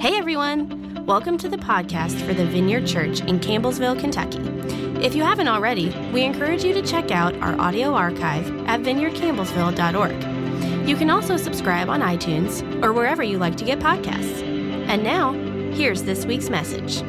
[0.00, 1.04] Hey everyone!
[1.06, 4.38] Welcome to the podcast for the Vineyard Church in Campbellsville, Kentucky.
[5.04, 10.88] If you haven't already, we encourage you to check out our audio archive at vineyardcampbellsville.org.
[10.88, 14.40] You can also subscribe on iTunes or wherever you like to get podcasts.
[14.86, 15.32] And now,
[15.72, 17.02] here's this week's message.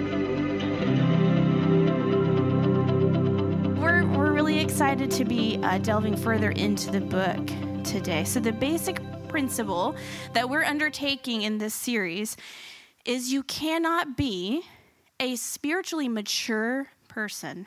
[3.78, 7.46] We're, we're really excited to be uh, delving further into the book
[7.84, 8.24] today.
[8.24, 9.96] So, the basic principle
[10.34, 12.36] that we're undertaking in this series
[13.10, 14.62] is you cannot be
[15.20, 17.66] a spiritually mature person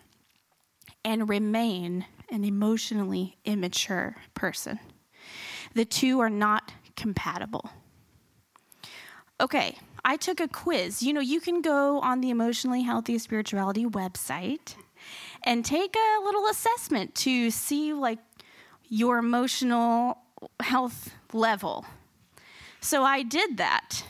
[1.04, 4.78] and remain an emotionally immature person.
[5.74, 7.70] The two are not compatible.
[9.40, 11.02] Okay, I took a quiz.
[11.02, 14.76] You know, you can go on the Emotionally Healthy Spirituality website
[15.42, 18.20] and take a little assessment to see like
[18.88, 20.18] your emotional
[20.60, 21.84] health level.
[22.80, 24.04] So I did that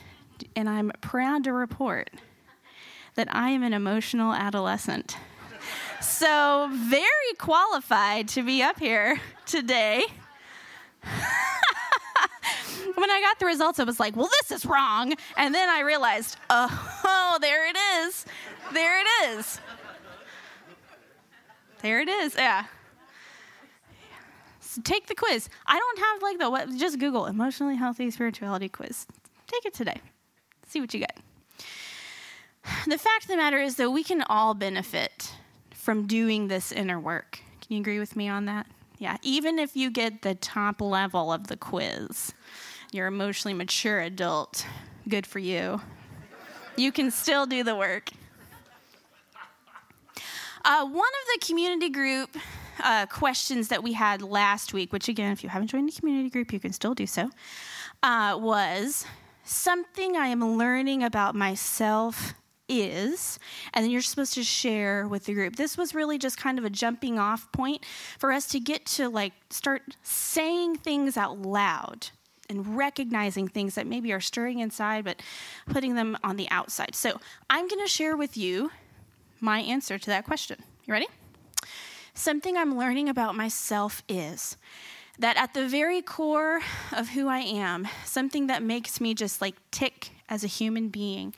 [0.57, 2.11] and I'm proud to report
[3.15, 5.17] that I am an emotional adolescent.
[6.01, 7.07] So, very
[7.39, 10.05] qualified to be up here today.
[12.95, 15.15] when I got the results, I was like, well, this is wrong.
[15.37, 18.27] And then I realized, oh, oh, there it is.
[18.73, 19.61] There it is.
[21.83, 22.35] There it is.
[22.35, 22.65] Yeah.
[24.61, 25.49] So take the quiz.
[25.67, 29.07] I don't have like the what, just Google emotionally healthy spirituality quiz.
[29.47, 30.01] Take it today
[30.73, 31.19] see what you get.
[32.87, 35.35] The fact of the matter is, though, we can all benefit
[35.75, 37.41] from doing this inner work.
[37.61, 38.67] Can you agree with me on that?
[38.99, 42.33] Yeah, even if you get the top level of the quiz,
[42.93, 44.65] you're emotionally mature adult,
[45.09, 45.81] good for you.
[46.77, 48.11] You can still do the work.
[50.65, 52.37] Uh, one of the community group
[52.83, 56.31] uh, questions that we had last week, which again, if you haven't joined the community
[56.31, 57.29] group, you can still do so,
[58.05, 59.05] uh, was
[59.53, 62.35] something I am learning about myself
[62.69, 63.39] is,
[63.75, 65.57] and then you're supposed to share with the group.
[65.57, 67.85] This was really just kind of a jumping off point
[68.19, 72.09] for us to get to like start saying things out loud
[72.49, 75.23] and recognizing things that maybe are stirring inside, but
[75.67, 76.95] putting them on the outside.
[76.95, 78.71] So I'm going to share with you
[79.41, 80.63] my answer to that question.
[80.85, 81.07] You ready?
[82.15, 84.57] Something I'm learning about myself is
[85.19, 86.61] that at the very core
[86.93, 91.35] of who I am, something that makes me just like tick as a human being,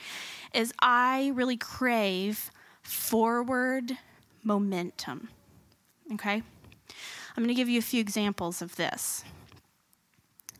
[0.52, 2.50] is I really crave
[2.82, 3.98] forward
[4.42, 5.28] momentum.
[6.12, 6.42] Okay?
[7.36, 9.24] I'm going to give you a few examples of this.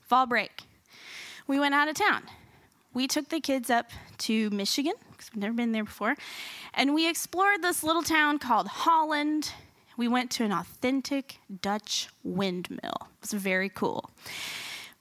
[0.03, 0.63] Fall break.
[1.47, 2.25] We went out of town.
[2.93, 6.17] We took the kids up to Michigan, because we've never been there before,
[6.73, 9.53] and we explored this little town called Holland
[9.97, 12.81] we went to an authentic Dutch windmill.
[12.83, 14.11] It was very cool.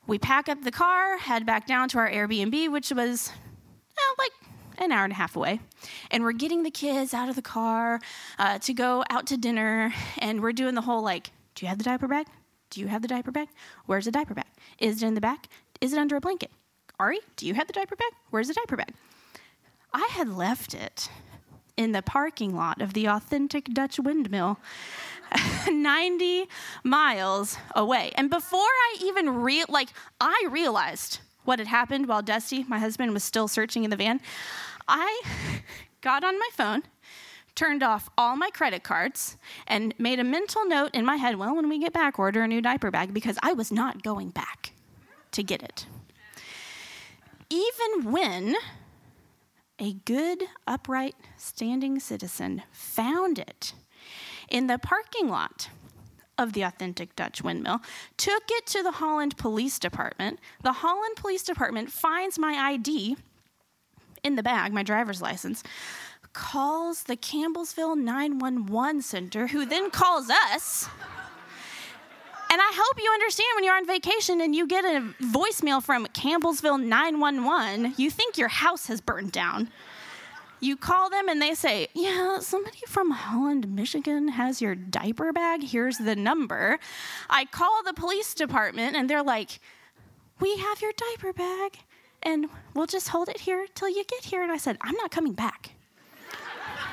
[0.06, 3.32] We pack up the car, head back down to our Airbnb, which was
[4.18, 4.32] like
[4.78, 5.59] an hour and a half away.
[6.12, 8.00] And we're getting the kids out of the car
[8.38, 9.94] uh, to go out to dinner.
[10.18, 12.28] And we're doing the whole like, do you have the diaper bag?
[12.70, 13.50] Do you have the diaper bag?
[13.86, 14.48] Where's the diaper bag?
[14.80, 15.48] Is it in the back?
[15.80, 16.52] Is it under a blanket?
[17.00, 18.12] Ari, do you have the diaper bag?
[18.30, 18.94] Where's the diaper bag?
[19.94, 21.09] I had left it
[21.78, 24.59] in the parking lot of the authentic Dutch windmill
[25.72, 26.47] 90
[26.84, 28.11] miles away.
[28.16, 29.89] And before I even re like
[30.19, 34.22] I realized what had happened while Dusty, my husband, was still searching in the van,
[34.88, 35.22] I
[36.01, 36.84] got on my phone,
[37.56, 41.55] turned off all my credit cards, and made a mental note in my head, well,
[41.55, 44.73] when we get back, order a new diaper bag because I was not going back
[45.31, 45.85] to get it.
[47.50, 48.55] Even when
[49.79, 53.73] a good, upright, standing citizen found it
[54.50, 55.69] in the parking lot
[56.38, 57.79] of the authentic Dutch windmill,
[58.17, 60.39] took it to the Holland Police Department.
[60.63, 63.17] The Holland Police Department finds my ID
[64.23, 65.63] in the bag, my driver's license,
[66.34, 70.90] calls the Campbellsville 911 Center, who then calls us.
[72.53, 76.06] And I hope you understand when you're on vacation and you get a voicemail from
[76.06, 79.72] Campbellsville 911, you think your house has burned down.
[80.59, 85.64] You call them and they say, Yeah, somebody from Holland, Michigan has your diaper bag.
[85.64, 86.78] Here's the number.
[87.28, 89.59] I call the police department and they're like,
[90.40, 91.79] We have your diaper bag
[92.22, 92.46] and
[92.76, 94.44] we'll just hold it here till you get here.
[94.44, 95.72] And I said, I'm not coming back.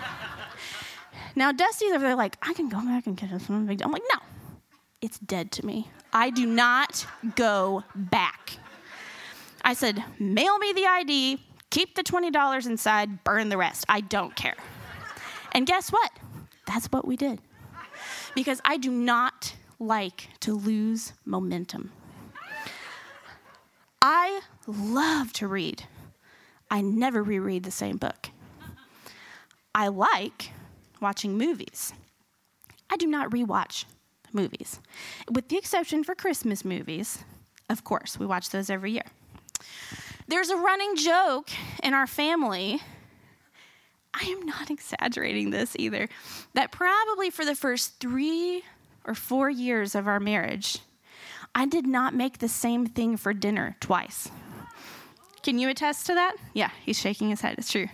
[1.37, 3.43] now, Dusty's over there like, I can go back and get it.
[3.51, 4.21] I'm like, no,
[5.03, 5.91] it's dead to me.
[6.13, 7.07] I do not
[7.37, 8.59] go back.
[9.63, 11.39] I said, mail me the ID,
[11.71, 13.85] keep the $20 inside, burn the rest.
[13.89, 14.57] I don't care.
[15.53, 16.11] And guess what?
[16.67, 17.41] That's what we did.
[18.35, 21.93] Because I do not like to lose momentum.
[24.03, 25.85] I love to read.
[26.71, 28.31] I never reread the same book.
[29.75, 30.51] I like
[31.01, 31.93] watching movies.
[32.89, 33.85] I do not rewatch
[34.35, 34.81] movies,
[35.31, 37.25] with the exception for Christmas movies.
[37.69, 39.07] Of course, we watch those every year.
[40.29, 41.51] There's a running joke
[41.83, 42.81] in our family.
[44.15, 46.09] I am not exaggerating this either.
[46.55, 48.63] That probably for the first three
[49.05, 50.79] or four years of our marriage,
[51.55, 54.31] I did not make the same thing for dinner twice.
[55.43, 56.37] Can you attest to that?
[56.55, 57.57] Yeah, he's shaking his head.
[57.59, 57.89] It's true.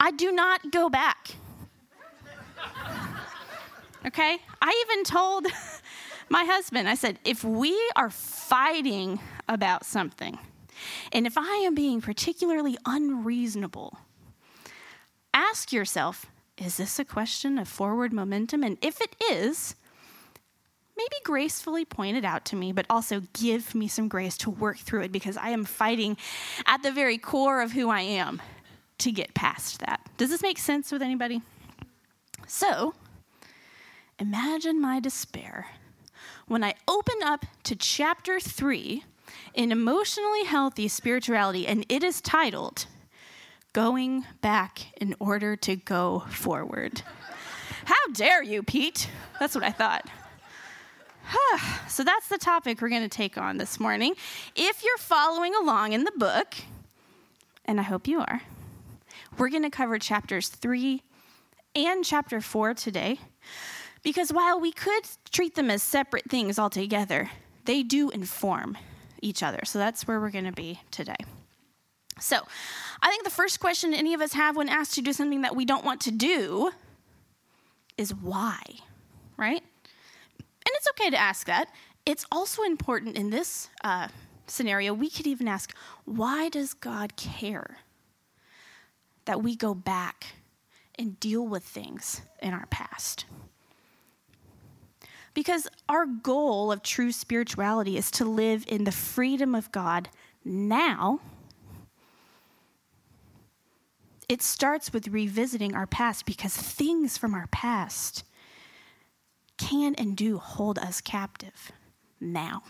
[0.00, 1.36] I do not go back.
[4.06, 4.38] Okay?
[4.60, 5.46] I even told
[6.28, 10.38] my husband, I said, if we are fighting about something,
[11.12, 13.98] and if I am being particularly unreasonable,
[15.32, 16.26] ask yourself,
[16.58, 18.62] is this a question of forward momentum?
[18.62, 19.74] And if it is,
[20.96, 24.78] maybe gracefully point it out to me, but also give me some grace to work
[24.78, 26.16] through it because I am fighting
[26.66, 28.42] at the very core of who I am
[28.98, 30.00] to get past that.
[30.16, 31.42] Does this make sense with anybody?
[32.46, 32.94] So,
[34.22, 35.66] imagine my despair
[36.46, 39.02] when I open up to chapter three
[39.52, 42.86] in Emotionally Healthy Spirituality, and it is titled
[43.72, 47.02] Going Back in Order to Go Forward.
[47.84, 49.10] How dare you, Pete?
[49.40, 50.08] That's what I thought.
[51.88, 54.14] so that's the topic we're going to take on this morning.
[54.54, 56.54] If you're following along in the book,
[57.64, 58.42] and I hope you are,
[59.36, 61.02] we're going to cover chapters three
[61.74, 63.18] and chapter four today.
[64.02, 67.30] Because while we could treat them as separate things altogether,
[67.64, 68.76] they do inform
[69.20, 69.60] each other.
[69.64, 71.16] So that's where we're going to be today.
[72.20, 72.40] So,
[73.00, 75.56] I think the first question any of us have when asked to do something that
[75.56, 76.70] we don't want to do
[77.96, 78.60] is why,
[79.36, 79.62] right?
[80.38, 81.68] And it's okay to ask that.
[82.04, 84.08] It's also important in this uh,
[84.46, 87.78] scenario, we could even ask, why does God care
[89.24, 90.34] that we go back
[90.98, 93.24] and deal with things in our past?
[95.34, 100.08] Because our goal of true spirituality is to live in the freedom of God
[100.44, 101.20] now.
[104.28, 108.24] It starts with revisiting our past because things from our past
[109.58, 111.72] can and do hold us captive
[112.20, 112.62] now.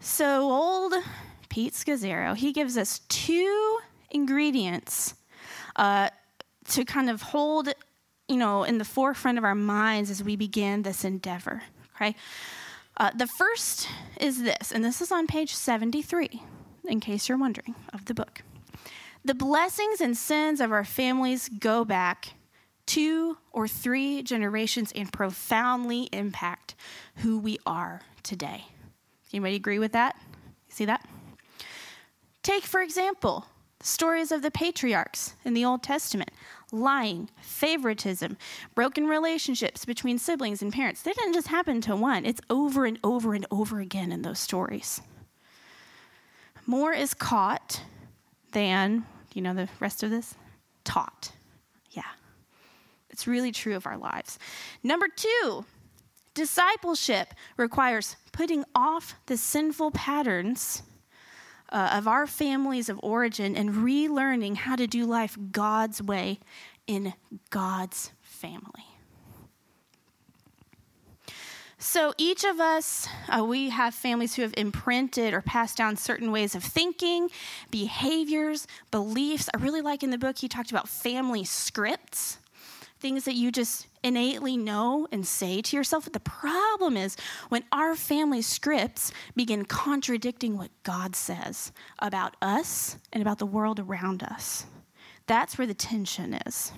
[0.00, 0.94] So, old
[1.48, 3.78] Pete Scazzero, he gives us two
[4.10, 5.14] ingredients
[5.76, 6.10] uh,
[6.68, 7.72] to kind of hold
[8.28, 11.62] you know, in the forefront of our minds as we begin this endeavor.
[11.96, 12.14] Okay?
[12.96, 13.88] Uh, the first
[14.20, 16.42] is this, and this is on page 73,
[16.84, 18.42] in case you're wondering, of the book.
[19.24, 22.34] The blessings and sins of our families go back
[22.86, 26.74] two or three generations and profoundly impact
[27.16, 28.64] who we are today.
[29.32, 30.16] Anybody agree with that?
[30.68, 31.06] See that?
[32.42, 33.46] Take, for example,
[33.80, 36.30] the stories of the patriarchs in the Old Testament
[36.72, 38.36] lying, favoritism,
[38.74, 41.02] broken relationships between siblings and parents.
[41.02, 44.38] They didn't just happen to one, it's over and over and over again in those
[44.38, 45.00] stories.
[46.66, 47.80] More is caught
[48.52, 50.34] than, you know the rest of this?
[50.84, 51.32] Taught.
[51.92, 52.02] Yeah.
[53.10, 54.38] It's really true of our lives.
[54.82, 55.64] Number two,
[56.34, 60.82] discipleship requires putting off the sinful patterns
[61.70, 66.38] uh, of our families of origin and relearning how to do life God's way
[66.86, 67.14] in
[67.50, 68.84] God's family.
[71.78, 76.32] So, each of us, uh, we have families who have imprinted or passed down certain
[76.32, 77.28] ways of thinking,
[77.70, 79.50] behaviors, beliefs.
[79.54, 82.38] I really like in the book, he talked about family scripts
[82.98, 86.04] things that you just innately know and say to yourself.
[86.04, 87.16] But the problem is
[87.48, 93.80] when our family scripts begin contradicting what God says about us and about the world
[93.80, 94.66] around us.
[95.26, 96.72] That's where the tension is.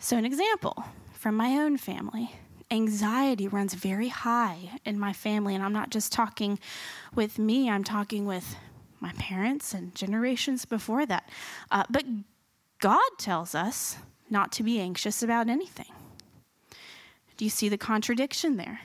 [0.00, 2.32] So, an example from my own family
[2.72, 6.58] anxiety runs very high in my family, and I'm not just talking
[7.14, 8.56] with me, I'm talking with
[8.98, 11.28] my parents and generations before that.
[11.70, 12.04] Uh, but
[12.80, 13.98] God tells us
[14.32, 15.92] not to be anxious about anything.
[17.36, 18.80] Do you see the contradiction there?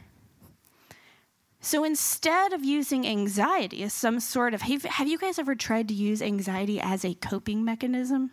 [1.60, 5.94] So instead of using anxiety as some sort of, have you guys ever tried to
[5.94, 8.32] use anxiety as a coping mechanism?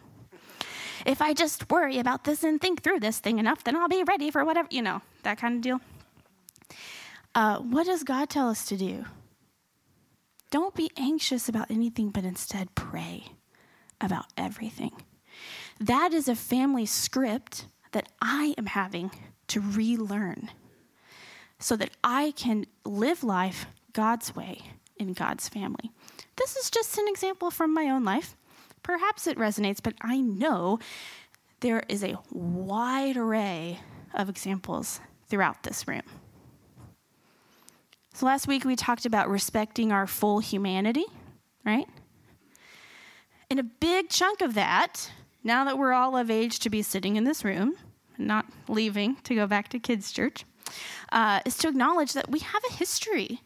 [1.06, 4.04] If I just worry about this and think through this thing enough, then I'll be
[4.04, 5.80] ready for whatever, you know, that kind of deal.
[7.34, 9.04] Uh, what does God tell us to do?
[10.50, 13.24] Don't be anxious about anything, but instead pray
[14.00, 14.92] about everything.
[15.80, 19.10] That is a family script that I am having
[19.48, 20.50] to relearn
[21.58, 24.60] so that I can live life God's way
[24.96, 25.92] in God's family.
[26.36, 28.36] This is just an example from my own life.
[28.82, 30.78] Perhaps it resonates, but I know
[31.60, 33.80] there is a wide array
[34.12, 36.02] of examples throughout this room.
[38.12, 41.06] So last week we talked about respecting our full humanity,
[41.64, 41.88] right?
[43.50, 45.10] And a big chunk of that,
[45.44, 47.76] now that we're all of age to be sitting in this room,
[48.16, 50.44] not leaving to go back to kids' church,
[51.12, 53.42] uh, is to acknowledge that we have a history.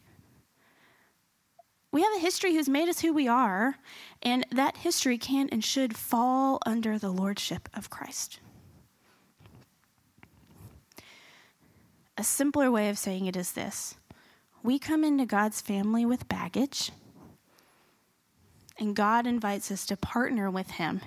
[1.91, 3.75] We have a history who's made us who we are,
[4.23, 8.39] and that history can and should fall under the lordship of Christ.
[12.17, 13.95] A simpler way of saying it is this
[14.63, 16.91] we come into God's family with baggage,
[18.77, 21.01] and God invites us to partner with Him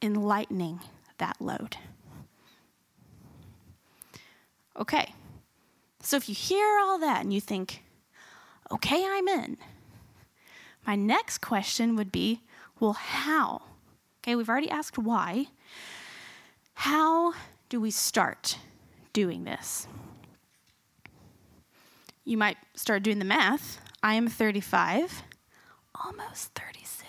[0.00, 0.80] in lightening
[1.18, 1.76] that load.
[4.78, 5.14] Okay,
[6.02, 7.82] so if you hear all that and you think,
[8.70, 9.56] okay, I'm in,
[10.86, 12.42] my next question would be,
[12.78, 13.62] well, how?
[14.20, 15.46] Okay, we've already asked why.
[16.74, 17.32] How
[17.68, 18.58] do we start
[19.12, 19.88] doing this?
[22.24, 23.80] You might start doing the math.
[24.02, 25.22] I am 35,
[25.94, 27.05] almost 36.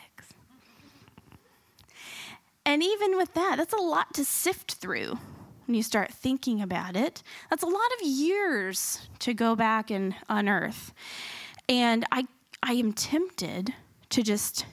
[2.68, 5.18] And even with that, that's a lot to sift through
[5.66, 7.24] when you start thinking about it.
[7.50, 10.94] That's a lot of years to go back and unearth.
[11.68, 12.28] And I,
[12.62, 13.74] I am tempted
[14.10, 14.68] to just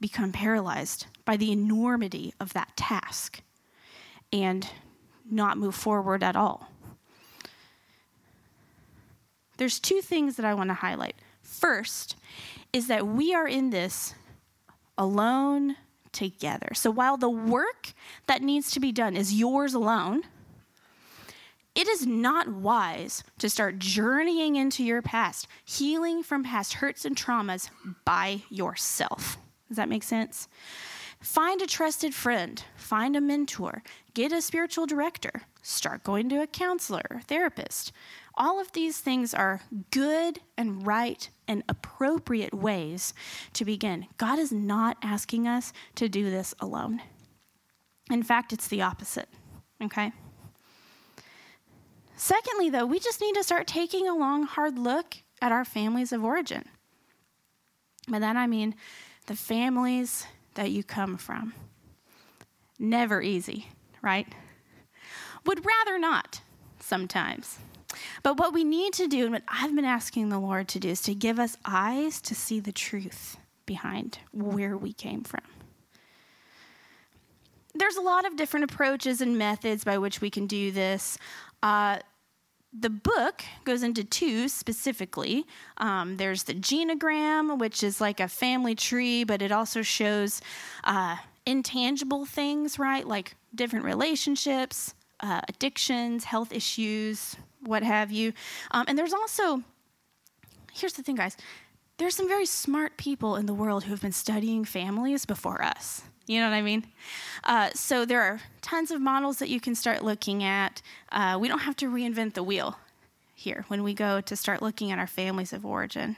[0.00, 3.42] become paralyzed by the enormity of that task
[4.32, 4.66] and
[5.30, 6.72] not move forward at all
[9.62, 11.14] there's two things that I want to highlight.
[11.40, 12.16] First
[12.72, 14.12] is that we are in this
[14.98, 15.76] alone
[16.12, 16.72] together.
[16.74, 17.92] So while the work
[18.26, 20.22] that needs to be done is yours alone,
[21.74, 27.16] it is not wise to start journeying into your past, healing from past hurts and
[27.16, 27.70] traumas
[28.04, 29.38] by yourself.
[29.68, 30.48] Does that make sense?
[31.20, 36.46] Find a trusted friend, find a mentor, get a spiritual director, start going to a
[36.46, 37.92] counselor, therapist.
[38.34, 43.14] All of these things are good and right and appropriate ways
[43.54, 44.06] to begin.
[44.16, 47.00] God is not asking us to do this alone.
[48.10, 49.28] In fact, it's the opposite,
[49.82, 50.12] okay?
[52.16, 56.12] Secondly, though, we just need to start taking a long, hard look at our families
[56.12, 56.64] of origin.
[58.08, 58.74] By that I mean
[59.26, 61.54] the families that you come from.
[62.78, 63.68] Never easy,
[64.02, 64.26] right?
[65.44, 66.40] Would rather not
[66.78, 67.58] sometimes.
[68.22, 70.88] But what we need to do, and what I've been asking the Lord to do,
[70.88, 75.42] is to give us eyes to see the truth behind where we came from.
[77.74, 81.18] There's a lot of different approaches and methods by which we can do this.
[81.62, 81.98] Uh,
[82.78, 85.46] the book goes into two specifically.
[85.76, 90.40] Um, there's the genogram, which is like a family tree, but it also shows
[90.84, 93.06] uh, intangible things, right?
[93.06, 98.32] Like different relationships, uh, addictions, health issues, what have you.
[98.72, 99.62] Um, and there's also,
[100.72, 101.36] here's the thing, guys
[101.98, 106.02] there's some very smart people in the world who have been studying families before us.
[106.26, 106.86] You know what I mean?
[107.44, 110.82] Uh, so there are tons of models that you can start looking at.
[111.12, 112.76] Uh, we don't have to reinvent the wheel
[113.34, 116.16] here when we go to start looking at our families of origin.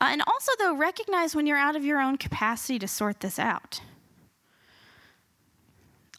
[0.00, 3.38] Uh, and also, though, recognize when you're out of your own capacity to sort this
[3.38, 3.80] out.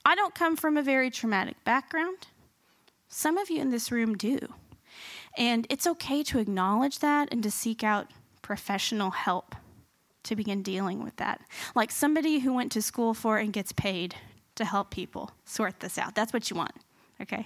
[0.05, 2.27] I don't come from a very traumatic background.
[3.07, 4.39] Some of you in this room do.
[5.37, 9.55] And it's okay to acknowledge that and to seek out professional help
[10.23, 11.41] to begin dealing with that.
[11.75, 14.15] Like somebody who went to school for and gets paid
[14.55, 16.15] to help people sort this out.
[16.15, 16.73] That's what you want,
[17.21, 17.45] okay?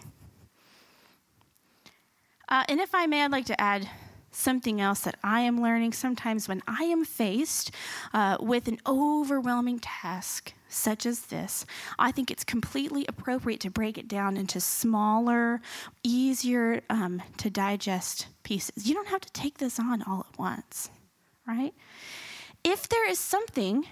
[2.49, 3.89] Uh, and if I may, I'd like to add
[4.38, 7.72] something else that I am learning sometimes when I am faced
[8.13, 11.65] uh, with an overwhelming task such as this,
[11.98, 15.62] I think it's completely appropriate to break it down into smaller,
[16.03, 18.86] easier um, to digest pieces.
[18.88, 20.89] You don't have to take this on all at once,
[21.48, 21.74] right?
[22.63, 23.86] If there is something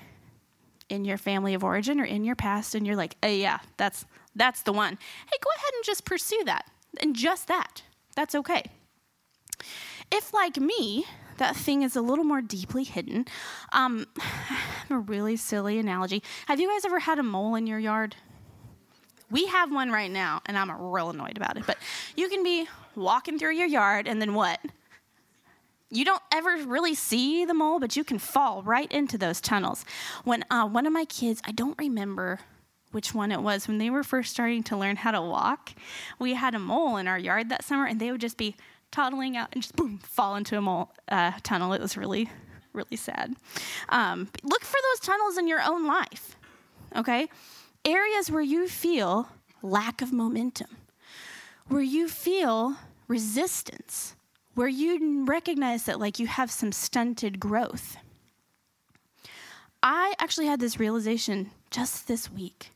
[0.90, 4.06] in your family of origin or in your past and you're like, oh yeah, that's
[4.36, 4.98] that's the one.
[5.32, 6.70] Hey, go ahead and just pursue that.
[7.02, 7.84] And just that.
[8.16, 8.70] That's okay.
[10.12, 11.06] If like me,
[11.38, 13.26] that thing is a little more deeply hidden.
[13.74, 14.08] Um,
[14.90, 16.24] a really silly analogy.
[16.48, 18.16] Have you guys ever had a mole in your yard?
[19.32, 21.66] We have one right now, and I'm real annoyed about it.
[21.66, 21.78] But
[22.16, 24.60] you can be walking through your yard, and then what?
[25.90, 29.86] You don't ever really see the mole, but you can fall right into those tunnels.
[30.24, 32.40] When uh, one of my kids, I don't remember
[32.92, 35.74] which one it was, when they were first starting to learn how to walk,
[36.18, 38.56] we had a mole in our yard that summer, and they would just be
[38.96, 41.74] toddling out and just boom, fall into a mole, uh, tunnel.
[41.74, 42.30] It was really
[42.75, 43.36] really sad.
[43.90, 46.36] Um, look for those tunnels in your own life,
[46.96, 47.28] okay?
[47.86, 49.30] Areas where you feel
[49.62, 50.68] lack of momentum,
[51.68, 52.75] where you feel
[53.08, 54.16] resistance,
[54.56, 57.98] where you recognize that like you have some stunted growth.
[59.82, 62.72] I actually had this realization just this week.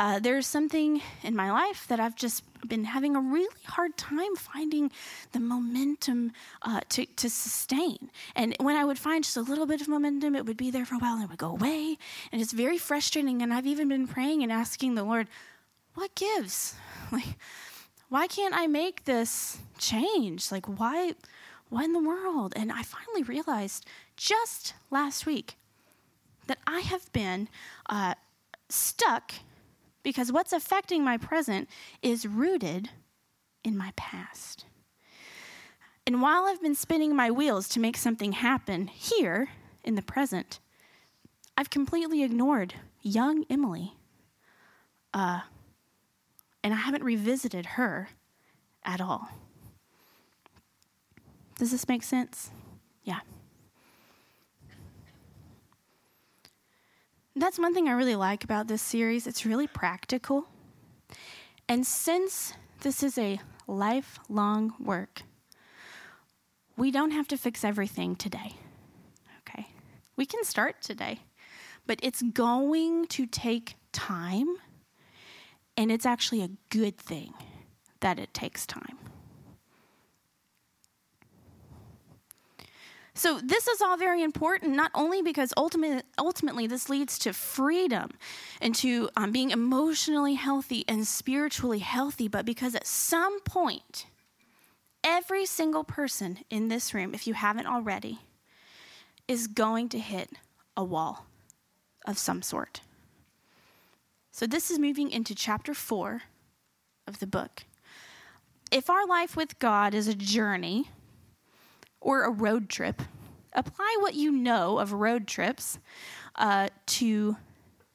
[0.00, 4.36] Uh, there's something in my life that I've just been having a really hard time
[4.36, 4.92] finding
[5.32, 8.10] the momentum uh, to, to sustain.
[8.36, 10.84] And when I would find just a little bit of momentum, it would be there
[10.84, 11.98] for a while and it would go away.
[12.30, 13.42] And it's very frustrating.
[13.42, 15.28] And I've even been praying and asking the Lord,
[15.94, 16.74] what gives?
[17.10, 17.38] Like,
[18.10, 20.52] why can't I make this change?
[20.52, 21.14] Like, why,
[21.70, 22.52] why in the world?
[22.54, 25.56] And I finally realized just last week
[26.46, 27.48] that I have been
[27.88, 28.12] uh,
[28.68, 29.32] stuck
[30.02, 31.68] because what's affecting my present
[32.02, 32.90] is rooted
[33.64, 34.64] in my past.
[36.06, 39.50] And while I've been spinning my wheels to make something happen here
[39.84, 40.60] in the present,
[41.56, 43.94] I've completely ignored young Emily.
[45.12, 45.40] Uh,
[46.62, 48.08] and I haven't revisited her
[48.84, 49.28] at all.
[51.58, 52.50] Does this make sense?
[53.02, 53.20] Yeah.
[57.38, 59.28] That's one thing I really like about this series.
[59.28, 60.48] It's really practical.
[61.68, 65.22] And since this is a lifelong work,
[66.76, 68.56] we don't have to fix everything today.
[69.40, 69.68] Okay?
[70.16, 71.20] We can start today,
[71.86, 74.56] but it's going to take time,
[75.76, 77.34] and it's actually a good thing
[78.00, 78.98] that it takes time.
[83.18, 88.12] So, this is all very important, not only because ultimate, ultimately this leads to freedom
[88.60, 94.06] and to um, being emotionally healthy and spiritually healthy, but because at some point,
[95.02, 98.20] every single person in this room, if you haven't already,
[99.26, 100.30] is going to hit
[100.76, 101.26] a wall
[102.06, 102.82] of some sort.
[104.30, 106.22] So, this is moving into chapter four
[107.04, 107.64] of the book.
[108.70, 110.90] If our life with God is a journey,
[112.00, 113.02] or a road trip,
[113.52, 115.78] apply what you know of road trips
[116.36, 117.36] uh, to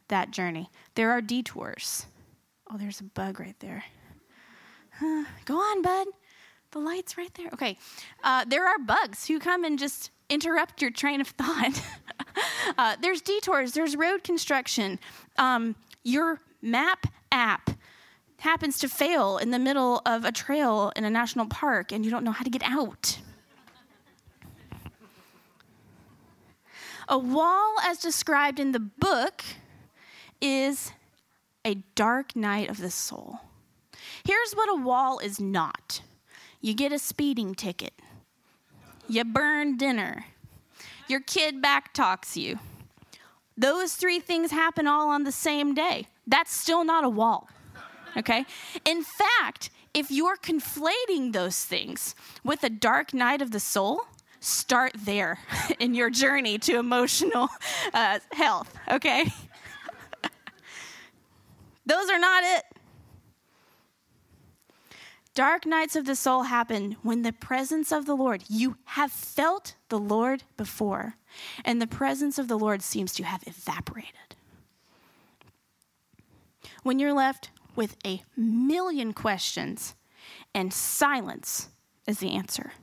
[0.07, 0.69] that journey.
[0.95, 2.05] There are detours.
[2.69, 3.83] Oh, there's a bug right there.
[4.99, 5.25] Huh.
[5.45, 6.07] Go on, bud.
[6.71, 7.49] The light's right there.
[7.53, 7.77] Okay.
[8.23, 11.81] Uh, there are bugs who come and just interrupt your train of thought.
[12.77, 14.99] uh, there's detours, there's road construction.
[15.37, 17.69] Um, your map app
[18.39, 22.11] happens to fail in the middle of a trail in a national park and you
[22.11, 23.19] don't know how to get out.
[27.07, 29.43] A wall, as described in the book,
[30.41, 30.91] is
[31.65, 33.39] a dark night of the soul.
[34.25, 36.01] Here's what a wall is not
[36.61, 37.93] you get a speeding ticket,
[39.07, 40.25] you burn dinner,
[41.07, 42.59] your kid backtalks you.
[43.57, 46.07] Those three things happen all on the same day.
[46.25, 47.49] That's still not a wall.
[48.15, 48.45] Okay?
[48.85, 54.03] In fact, if you're conflating those things with a dark night of the soul,
[54.43, 55.39] start there
[55.79, 57.49] in your journey to emotional
[57.93, 59.31] uh, health, okay?
[61.85, 62.63] Those are not it.
[65.35, 69.75] Dark nights of the soul happen when the presence of the Lord, you have felt
[69.89, 71.15] the Lord before,
[71.65, 74.35] and the presence of the Lord seems to have evaporated.
[76.83, 79.95] When you're left with a million questions
[80.53, 81.69] and silence
[82.05, 82.73] is the answer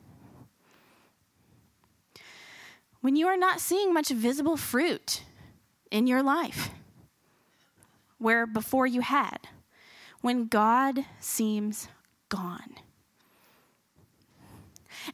[3.00, 5.22] when you are not seeing much visible fruit
[5.90, 6.70] in your life
[8.18, 9.48] where before you had,
[10.20, 11.88] when God seems
[12.28, 12.74] gone.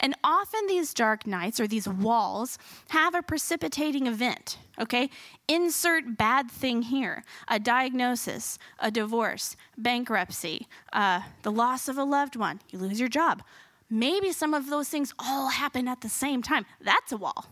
[0.00, 5.10] And often these dark nights or these walls have a precipitating event, okay?
[5.46, 12.34] Insert bad thing here a diagnosis, a divorce, bankruptcy, uh, the loss of a loved
[12.34, 13.42] one, you lose your job.
[13.88, 16.66] Maybe some of those things all happen at the same time.
[16.80, 17.46] That's a wall.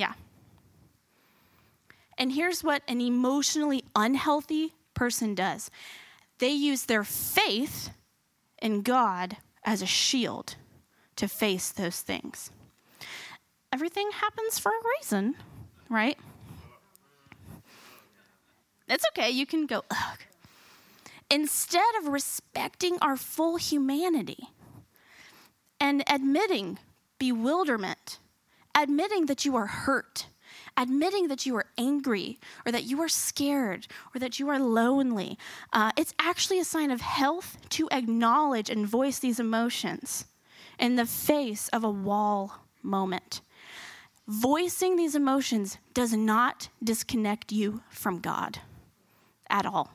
[0.00, 0.14] Yeah.
[2.16, 5.70] And here's what an emotionally unhealthy person does
[6.38, 7.90] they use their faith
[8.62, 10.56] in God as a shield
[11.16, 12.50] to face those things.
[13.74, 15.36] Everything happens for a reason,
[15.90, 16.16] right?
[18.88, 20.18] It's okay, you can go, ugh.
[21.30, 24.48] Instead of respecting our full humanity
[25.78, 26.78] and admitting
[27.18, 28.18] bewilderment
[28.82, 30.26] admitting that you are hurt,
[30.76, 35.36] admitting that you are angry, or that you are scared, or that you are lonely.
[35.72, 40.24] Uh, it's actually a sign of health to acknowledge and voice these emotions
[40.78, 43.42] in the face of a wall moment.
[44.30, 48.60] voicing these emotions does not disconnect you from God
[49.50, 49.92] at all.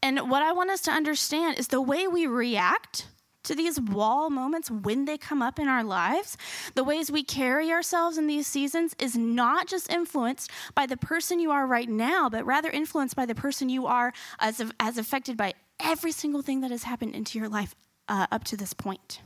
[0.00, 3.08] And what I want us to understand is the way we react
[3.48, 6.36] to these wall moments when they come up in our lives,
[6.74, 11.40] the ways we carry ourselves in these seasons is not just influenced by the person
[11.40, 15.36] you are right now, but rather influenced by the person you are as, as affected
[15.36, 17.74] by every single thing that has happened into your life
[18.08, 19.20] uh, up to this point.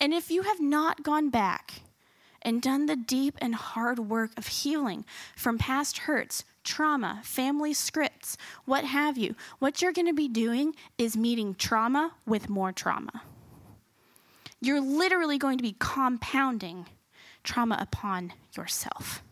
[0.00, 1.82] And if you have not gone back
[2.42, 5.04] and done the deep and hard work of healing
[5.36, 10.74] from past hurts, trauma, family scripts, what have you, what you're going to be doing
[10.98, 13.22] is meeting trauma with more trauma.
[14.60, 16.86] You're literally going to be compounding
[17.42, 19.22] trauma upon yourself.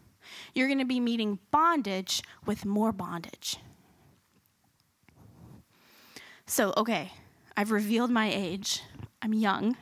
[0.55, 3.57] You're going to be meeting bondage with more bondage.
[6.47, 7.13] So, okay,
[7.57, 8.83] I've revealed my age.
[9.23, 9.77] I'm young,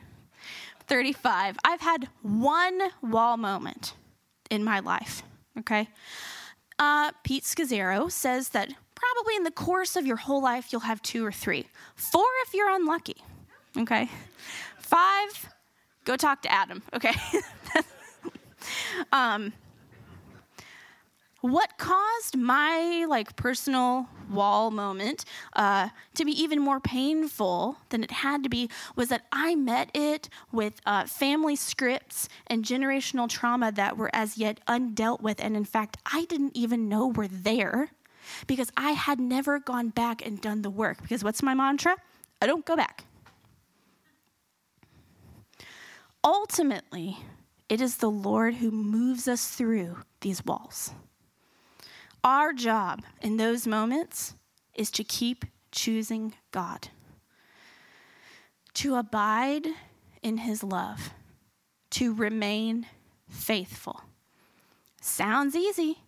[0.85, 1.57] 35.
[1.63, 3.95] I've had one wall moment
[4.51, 5.23] in my life,
[5.57, 5.87] okay?
[6.79, 11.01] Uh, Pete Scazzero says that probably in the course of your whole life, you'll have
[11.01, 11.67] two or three.
[11.95, 13.17] Four if you're unlucky,
[13.77, 14.09] okay?
[14.77, 15.53] Five,
[16.05, 17.13] go talk to Adam, okay?
[19.11, 19.51] um,
[21.41, 28.11] what caused my like personal wall moment uh, to be even more painful than it
[28.11, 33.71] had to be was that I met it with uh, family scripts and generational trauma
[33.71, 37.91] that were as yet undealt with, and in fact, I didn't even know were there
[38.47, 41.01] because I had never gone back and done the work.
[41.01, 41.95] Because what's my mantra?
[42.41, 43.05] I don't go back.
[46.23, 47.17] Ultimately,
[47.69, 50.91] it is the Lord who moves us through these walls.
[52.23, 54.35] Our job in those moments
[54.75, 56.89] is to keep choosing God,
[58.75, 59.67] to abide
[60.21, 61.11] in His love,
[61.91, 62.87] to remain
[63.29, 64.01] faithful.
[65.01, 65.99] Sounds easy,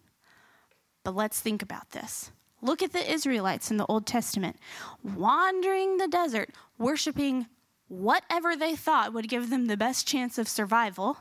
[1.04, 2.32] but let's think about this.
[2.62, 4.58] Look at the Israelites in the Old Testament,
[5.04, 7.47] wandering the desert, worshiping
[7.88, 11.17] whatever they thought would give them the best chance of survival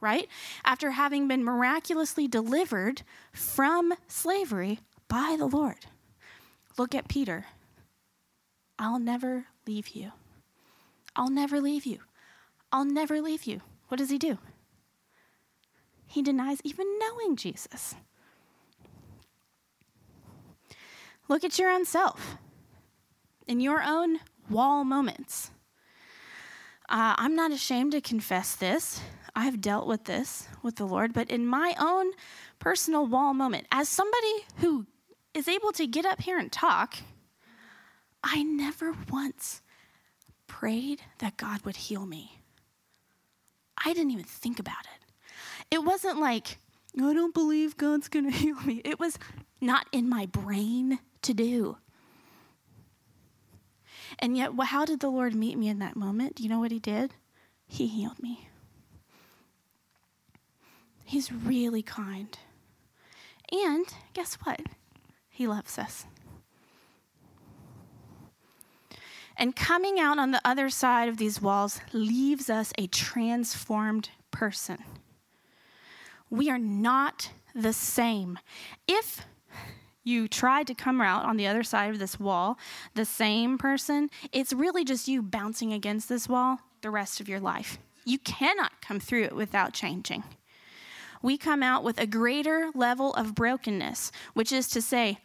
[0.00, 0.28] right?
[0.64, 5.86] After having been miraculously delivered from slavery by the Lord.
[6.76, 7.46] Look at Peter.
[8.78, 10.12] I'll never leave you.
[11.16, 11.98] I'll never leave you.
[12.70, 13.60] I'll never leave you.
[13.88, 14.38] What does he do?
[16.06, 17.94] He denies even knowing Jesus.
[21.28, 22.38] Look at your own self
[23.46, 25.50] in your own wall moments.
[26.88, 29.00] Uh, I'm not ashamed to confess this.
[29.38, 32.10] I've dealt with this with the Lord, but in my own
[32.58, 34.84] personal wall moment, as somebody who
[35.32, 36.96] is able to get up here and talk,
[38.24, 39.62] I never once
[40.48, 42.40] prayed that God would heal me.
[43.76, 45.12] I didn't even think about it.
[45.70, 46.58] It wasn't like,
[47.00, 48.82] I don't believe God's going to heal me.
[48.84, 49.20] It was
[49.60, 51.76] not in my brain to do.
[54.18, 56.34] And yet, how did the Lord meet me in that moment?
[56.34, 57.14] Do you know what He did?
[57.68, 58.47] He healed me.
[61.08, 62.38] He's really kind.
[63.50, 64.60] And guess what?
[65.30, 66.04] He loves us.
[69.34, 74.84] And coming out on the other side of these walls leaves us a transformed person.
[76.28, 78.38] We are not the same.
[78.86, 79.24] If
[80.04, 82.58] you tried to come out on the other side of this wall
[82.94, 87.40] the same person, it's really just you bouncing against this wall the rest of your
[87.40, 87.78] life.
[88.04, 90.22] You cannot come through it without changing
[91.22, 95.18] we come out with a greater level of brokenness, which is to say,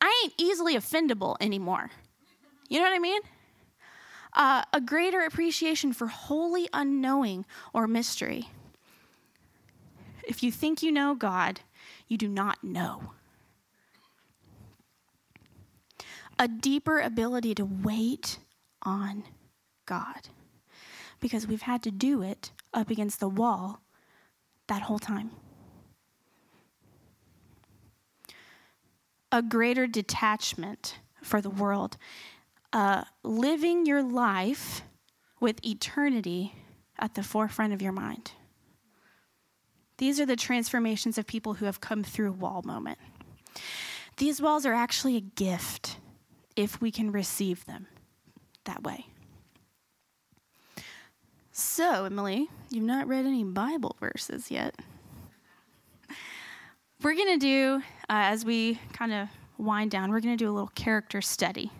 [0.00, 1.90] I ain't easily offendable anymore.
[2.68, 3.20] You know what I mean?
[4.32, 8.50] Uh, a greater appreciation for holy unknowing or mystery.
[10.26, 11.60] If you think you know God,
[12.08, 13.12] you do not know.
[16.38, 18.38] A deeper ability to wait
[18.82, 19.24] on
[19.86, 20.28] God
[21.18, 23.80] because we've had to do it up against the wall
[24.68, 25.30] that whole time.
[29.32, 31.96] A greater detachment for the world,
[32.72, 34.82] uh, living your life
[35.40, 36.54] with eternity
[36.98, 38.32] at the forefront of your mind.
[39.98, 42.98] These are the transformations of people who have come through wall moment.
[44.18, 45.98] These walls are actually a gift
[46.54, 47.86] if we can receive them
[48.64, 49.06] that way.
[51.58, 54.78] So, Emily, you've not read any Bible verses yet.
[57.02, 60.50] We're going to do, uh, as we kind of wind down, we're going to do
[60.50, 61.70] a little character study.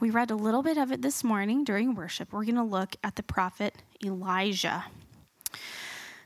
[0.00, 2.32] We read a little bit of it this morning during worship.
[2.32, 4.86] We're going to look at the prophet Elijah.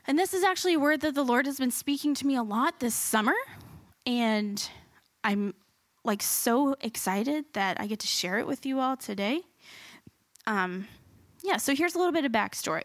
[0.07, 2.43] And this is actually a word that the Lord has been speaking to me a
[2.43, 3.35] lot this summer.
[4.05, 4.69] And
[5.25, 5.53] I'm
[6.05, 9.41] like so excited that I get to share it with you all today.
[10.47, 10.87] Um,
[11.43, 12.83] yeah, so here's a little bit of backstory.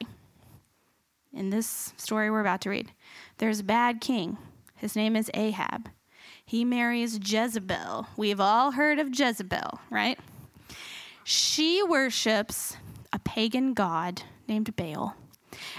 [1.33, 2.93] In this story we're about to read,
[3.39, 4.39] there's a bad king.
[4.77, 5.89] His name is Ahab.
[6.45, 8.07] He marries Jezebel.
[8.17, 10.19] We've all heard of Jezebel, right?
[11.25, 12.77] She worships
[13.13, 15.17] a pagan god named Baal.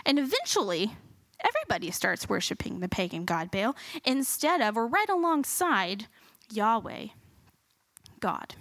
[0.06, 0.96] And eventually,
[1.40, 6.08] everybody starts worshiping the pagan god Baal instead of or right alongside
[6.52, 7.08] Yahweh,
[8.20, 8.56] God.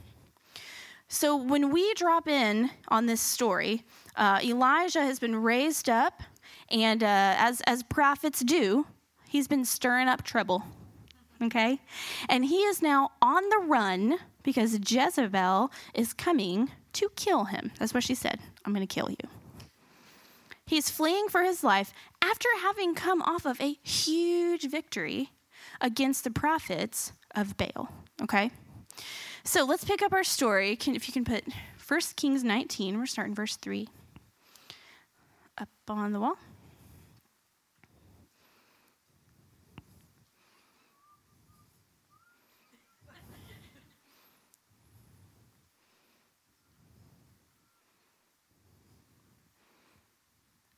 [1.09, 3.85] So when we drop in on this story,
[4.16, 6.22] uh, Elijah has been raised up,
[6.70, 8.87] and uh, as as prophets do,
[9.29, 10.64] he's been stirring up trouble.
[11.42, 11.81] Okay,
[12.29, 17.72] and he is now on the run because Jezebel is coming to kill him.
[17.79, 18.38] That's what she said.
[18.64, 19.29] I'm going to kill you.
[20.66, 25.31] He's fleeing for his life after having come off of a huge victory
[25.81, 27.90] against the prophets of Baal.
[28.22, 28.50] Okay?
[29.44, 30.77] So let's pick up our story.
[30.77, 31.44] Can, if you can put
[31.87, 33.88] 1 Kings 19, we're starting verse 3
[35.59, 36.37] up on the wall.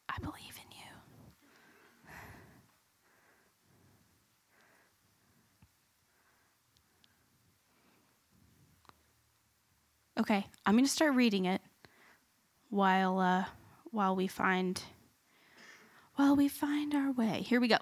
[0.08, 0.76] I believe in you.
[10.18, 11.60] Okay, I'm going to start reading it
[12.70, 13.44] while uh,
[13.96, 14.82] while we find
[16.14, 17.42] while we find our way.
[17.42, 17.78] Here we go.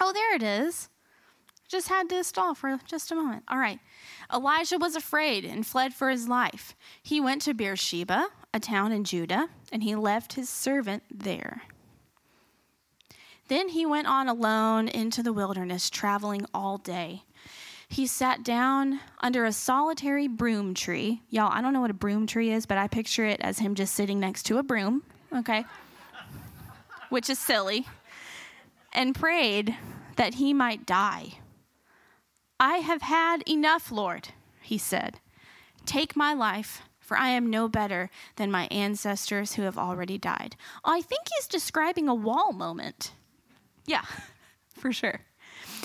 [0.00, 0.88] Oh, there it is.
[1.68, 3.44] Just had to stall for just a moment.
[3.48, 3.78] All right.
[4.32, 6.74] Elijah was afraid and fled for his life.
[7.02, 11.62] He went to Beersheba, a town in Judah, and he left his servant there.
[13.48, 17.22] Then he went on alone into the wilderness, traveling all day.
[17.88, 21.22] He sat down under a solitary broom tree.
[21.30, 23.74] Y'all, I don't know what a broom tree is, but I picture it as him
[23.74, 25.02] just sitting next to a broom,
[25.34, 25.64] okay?
[27.08, 27.86] Which is silly.
[28.92, 29.74] And prayed
[30.16, 31.38] that he might die.
[32.60, 34.28] I have had enough, Lord,
[34.60, 35.20] he said.
[35.86, 40.56] Take my life, for I am no better than my ancestors who have already died.
[40.84, 43.12] I think he's describing a wall moment.
[43.86, 44.04] Yeah,
[44.74, 45.20] for sure.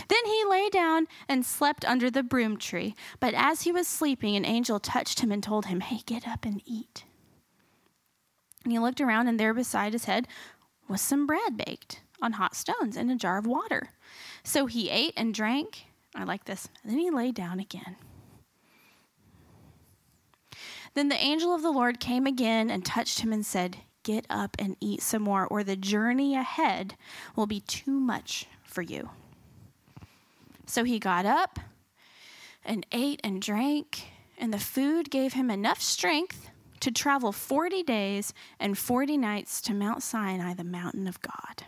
[0.08, 2.96] Then he lay down and slept under the broom tree.
[3.20, 6.46] But as he was sleeping, an angel touched him and told him, Hey, get up
[6.46, 7.04] and eat.
[8.64, 10.28] And he looked around, and there beside his head
[10.88, 13.90] was some bread baked on hot stones and a jar of water.
[14.44, 15.86] So he ate and drank.
[16.16, 16.70] I like this.
[16.84, 17.98] And then he lay down again.
[20.94, 24.56] Then the angel of the Lord came again and touched him and said, Get up
[24.60, 26.96] and eat some more, or the journey ahead
[27.36, 29.10] will be too much for you.
[30.66, 31.60] So he got up
[32.64, 36.50] and ate and drank, and the food gave him enough strength
[36.80, 41.64] to travel 40 days and 40 nights to Mount Sinai, the mountain of God.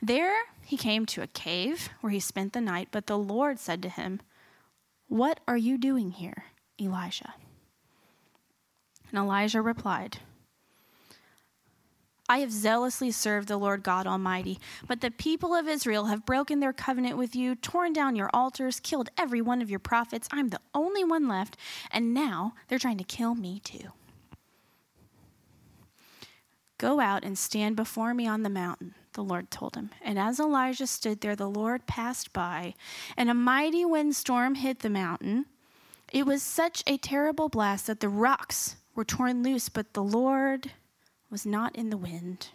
[0.00, 3.82] There he came to a cave where he spent the night, but the Lord said
[3.82, 4.20] to him,
[5.08, 6.46] What are you doing here,
[6.80, 7.34] Elijah?
[9.10, 10.18] And Elijah replied,
[12.32, 16.60] I have zealously served the Lord God Almighty, but the people of Israel have broken
[16.60, 20.28] their covenant with you, torn down your altars, killed every one of your prophets.
[20.32, 21.58] I'm the only one left,
[21.90, 23.92] and now they're trying to kill me too.
[26.78, 29.90] Go out and stand before me on the mountain, the Lord told him.
[30.02, 32.72] And as Elijah stood there, the Lord passed by,
[33.14, 35.44] and a mighty windstorm hit the mountain.
[36.10, 40.70] It was such a terrible blast that the rocks were torn loose, but the Lord
[41.32, 42.50] was not in the wind.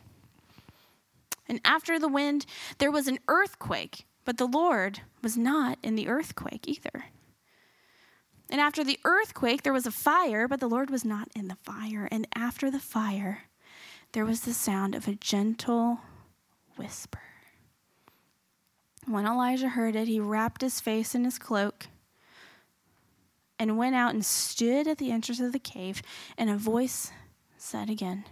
[1.50, 2.46] And after the wind,
[2.78, 7.06] there was an earthquake, but the Lord was not in the earthquake either.
[8.50, 11.58] And after the earthquake, there was a fire, but the Lord was not in the
[11.64, 12.08] fire.
[12.12, 13.44] And after the fire,
[14.14, 16.00] there was the sound of a gentle
[16.78, 17.20] whisper.
[19.06, 21.88] When Elijah heard it, he wrapped his face in his cloak
[23.60, 26.02] and went out and stood at the entrance of the cave,
[26.38, 27.12] and a voice
[27.58, 28.26] said again,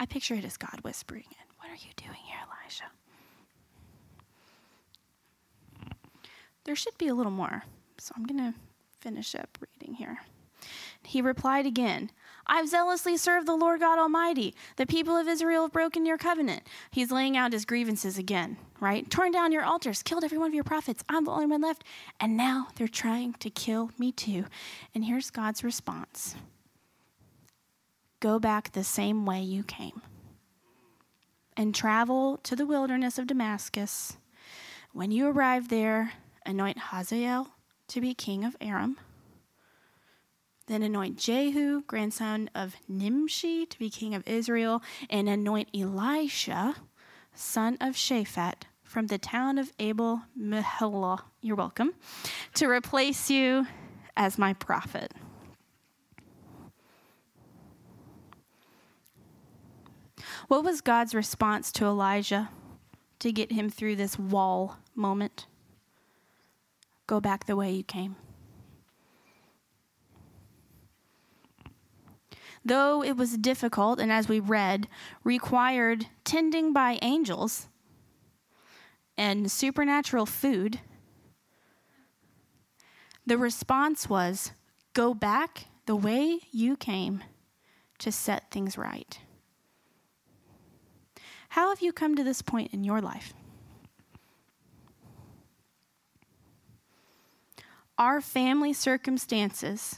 [0.00, 1.46] I picture it as God whispering in.
[1.58, 2.90] What are you doing here, Elijah?
[6.64, 7.64] There should be a little more,
[7.98, 8.58] so I'm going to
[9.00, 10.20] finish up reading here.
[11.02, 12.10] He replied again,
[12.46, 14.54] I've zealously served the Lord God Almighty.
[14.76, 16.62] The people of Israel have broken your covenant.
[16.90, 19.08] He's laying out his grievances again, right?
[19.10, 21.04] Torn down your altars, killed every one of your prophets.
[21.10, 21.84] I'm the only one left.
[22.18, 24.46] And now they're trying to kill me too.
[24.94, 26.36] And here's God's response
[28.20, 30.02] Go back the same way you came
[31.56, 34.16] and travel to the wilderness of Damascus.
[34.92, 36.12] When you arrive there,
[36.46, 37.54] anoint Hazael
[37.88, 38.98] to be king of Aram.
[40.66, 46.76] Then anoint Jehu, grandson of Nimshi, to be king of Israel, and anoint Elisha,
[47.34, 51.94] son of Shaphat, from the town of Abel Meholah, you're welcome,
[52.54, 53.66] to replace you
[54.16, 55.12] as my prophet.
[60.50, 62.50] What was God's response to Elijah
[63.20, 65.46] to get him through this wall moment?
[67.06, 68.16] Go back the way you came.
[72.64, 74.88] Though it was difficult, and as we read,
[75.22, 77.68] required tending by angels
[79.16, 80.80] and supernatural food,
[83.24, 84.50] the response was
[84.94, 87.22] go back the way you came
[87.98, 89.20] to set things right.
[91.50, 93.34] How have you come to this point in your life?
[97.98, 99.96] Our family circumstances,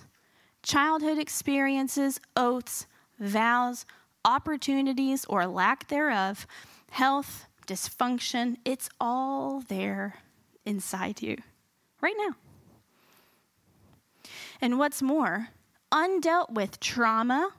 [0.63, 2.87] childhood experiences, oaths,
[3.21, 3.85] vows,
[4.25, 6.47] opportunities, or lack thereof,
[6.91, 10.17] health, dysfunction, it's all there
[10.65, 11.37] inside you
[12.01, 12.35] right now.
[14.61, 15.49] And what's more,
[15.93, 17.51] undealt with trauma,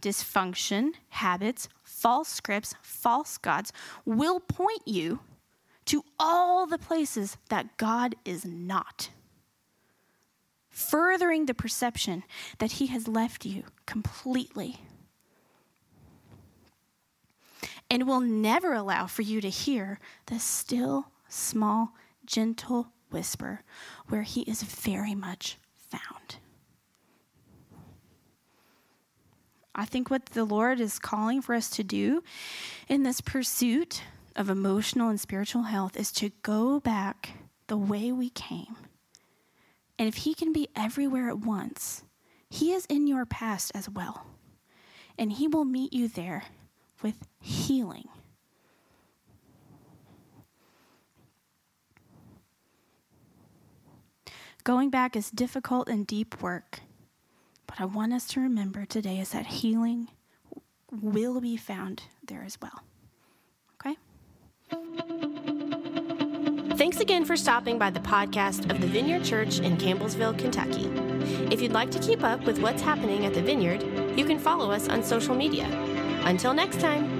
[0.00, 3.72] dysfunction, habits, false scripts, false gods
[4.04, 5.20] will point you
[5.86, 9.08] to all the places that God is not,
[10.68, 12.24] furthering the perception
[12.58, 14.76] that He has left you completely.
[17.90, 21.94] And will never allow for you to hear the still, small,
[22.26, 23.62] gentle whisper
[24.08, 26.36] where He is very much found.
[29.78, 32.24] I think what the Lord is calling for us to do
[32.88, 34.02] in this pursuit
[34.34, 37.30] of emotional and spiritual health is to go back
[37.68, 38.74] the way we came.
[39.96, 42.02] And if He can be everywhere at once,
[42.50, 44.26] He is in your past as well.
[45.16, 46.46] And He will meet you there
[47.00, 48.08] with healing.
[54.64, 56.80] Going back is difficult and deep work.
[57.68, 60.08] But I want us to remember today is that healing
[60.90, 62.82] will be found there as well.
[63.80, 63.96] Okay?
[66.76, 70.90] Thanks again for stopping by the podcast of the Vineyard Church in Campbellsville, Kentucky.
[71.52, 73.82] If you'd like to keep up with what's happening at the Vineyard,
[74.18, 75.66] you can follow us on social media.
[76.24, 77.17] Until next time.